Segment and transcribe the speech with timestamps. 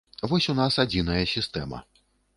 [0.29, 1.85] Вось у нас адзіная сістэма.